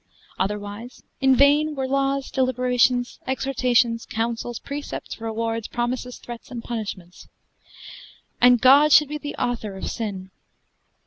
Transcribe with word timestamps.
Otherwise, 0.39 1.03
in 1.19 1.35
vain 1.35 1.75
were 1.75 1.87
laws, 1.87 2.31
deliberations, 2.31 3.19
exhortations, 3.27 4.03
counsels, 4.07 4.57
precepts, 4.57 5.21
rewards, 5.21 5.67
promises, 5.67 6.17
threats 6.17 6.49
and 6.49 6.63
punishments: 6.63 7.27
and 8.41 8.59
God 8.61 8.91
should 8.91 9.09
be 9.09 9.19
the 9.19 9.35
author 9.35 9.77
of 9.77 9.91
sin. 9.91 10.31